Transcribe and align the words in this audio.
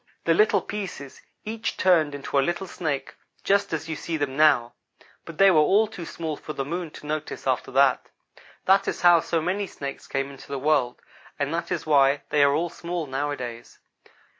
The 0.23 0.33
little 0.33 0.61
pieces 0.63 1.21
each 1.45 1.77
turned 1.77 2.15
into 2.15 2.39
a 2.39 2.41
little 2.41 2.65
snake, 2.65 3.13
just 3.43 3.71
as 3.71 3.87
you 3.87 3.95
see 3.95 4.17
them 4.17 4.35
now, 4.35 4.73
but 5.25 5.37
they 5.37 5.51
were 5.51 5.59
all 5.59 5.85
too 5.85 6.05
small 6.07 6.35
for 6.35 6.53
the 6.53 6.65
Moon 6.65 6.89
to 6.89 7.05
notice 7.05 7.45
after 7.45 7.69
that. 7.73 8.09
That 8.65 8.87
is 8.87 9.01
how 9.03 9.19
so 9.19 9.43
many 9.43 9.67
Snakes 9.67 10.07
came 10.07 10.31
into 10.31 10.47
the 10.47 10.57
world; 10.57 10.99
and 11.37 11.53
that 11.53 11.71
is 11.71 11.85
why 11.85 12.23
they 12.31 12.41
are 12.41 12.55
all 12.55 12.69
small, 12.71 13.05
nowadays. 13.05 13.77